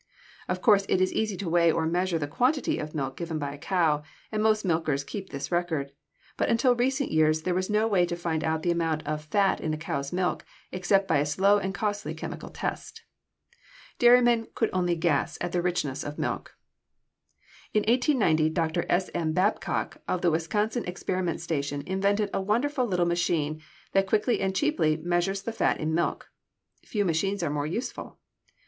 [0.49, 3.53] Of course it is easy to weigh or measure the quantity of milk given by
[3.53, 5.91] a cow, and most milkers keep this record;
[6.37, 9.61] but until recent years there was no way to find out the amount of fat
[9.61, 13.03] in a cow's milk except by a slow and costly chemical test.
[13.99, 16.55] Dairymen could only guess at the richness of milk.
[17.71, 18.87] In 1890 Dr.
[18.89, 19.11] S.
[19.13, 19.33] M.
[19.33, 23.61] Babcock of the Wisconsin Experiment Station invented a wonderful little machine
[23.91, 26.29] that quickly and cheaply measures the fat in milk.
[26.83, 28.17] Few machines are more useful.